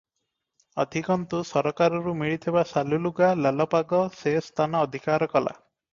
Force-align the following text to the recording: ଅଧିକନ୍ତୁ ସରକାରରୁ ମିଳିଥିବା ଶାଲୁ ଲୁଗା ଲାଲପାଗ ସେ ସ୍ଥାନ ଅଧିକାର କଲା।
ଅଧିକନ୍ତୁ 0.83 1.41
ସରକାରରୁ 1.49 2.13
ମିଳିଥିବା 2.21 2.63
ଶାଲୁ 2.71 3.01
ଲୁଗା 3.07 3.29
ଲାଲପାଗ 3.47 4.01
ସେ 4.23 4.35
ସ୍ଥାନ 4.47 4.83
ଅଧିକାର 4.87 5.29
କଲା। 5.37 5.55